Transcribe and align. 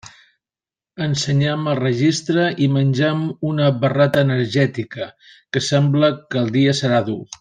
Ensenyem 1.07 1.67
el 1.73 1.75
registre 1.79 2.45
i 2.67 2.69
mengem 2.77 3.21
una 3.51 3.69
barreta 3.85 4.25
energètica, 4.29 5.09
que 5.55 5.65
sembla 5.67 6.11
que 6.25 6.43
el 6.43 6.51
dia 6.57 6.75
serà 6.81 7.05
dur. 7.13 7.21